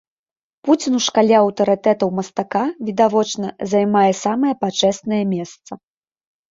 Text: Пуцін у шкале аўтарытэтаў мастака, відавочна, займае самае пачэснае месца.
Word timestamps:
Пуцін 0.69 0.95
у 0.99 1.01
шкале 1.07 1.35
аўтарытэтаў 1.41 2.13
мастака, 2.21 2.63
відавочна, 2.89 3.55
займае 3.75 4.09
самае 4.25 4.53
пачэснае 4.67 5.23
месца. 5.37 5.71